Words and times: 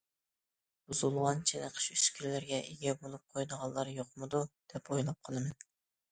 بۇزۇلغان 0.91 1.41
چېنىقىش 1.49 1.85
ئۈسكۈنىلىرىگە 1.95 2.57
ئىگە 2.69 2.93
بولۇپ 3.03 3.35
قويىدىغانلار 3.35 3.91
يوقمىدۇ؟ 3.97 4.41
دەپ 4.73 4.91
ئويلاپ 4.97 5.21
قالىمەن. 5.29 5.61